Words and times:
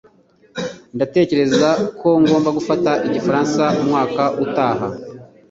Ndatekereza 0.95 1.69
ko 1.99 2.09
ngomba 2.21 2.49
gufata 2.57 2.91
igifaransa 3.07 3.63
umwaka 3.81 4.23
utaha. 4.45 4.87